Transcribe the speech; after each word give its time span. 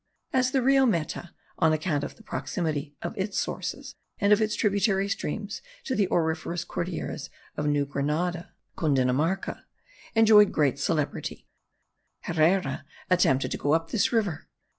As 0.33 0.49
the 0.49 0.63
Rio 0.63 0.87
Meta, 0.87 1.29
on 1.59 1.73
account 1.73 2.03
of 2.03 2.15
the 2.15 2.23
proximity 2.23 2.95
of 3.03 3.15
its 3.15 3.39
sources 3.39 3.93
and 4.17 4.33
of 4.33 4.41
its 4.41 4.55
tributary 4.55 5.07
streams 5.07 5.61
to 5.83 5.93
the 5.93 6.07
auriferous 6.09 6.63
Cordilleras 6.65 7.29
of 7.55 7.67
new 7.67 7.85
Grenada 7.85 8.51
(Cundinamarca), 8.75 9.61
enjoyed 10.15 10.51
great 10.51 10.79
celebrity, 10.79 11.45
Herrera 12.21 12.83
attempted 13.11 13.51
to 13.51 13.59
go 13.59 13.73
up 13.73 13.91
this 13.91 14.11
river. 14.11 14.49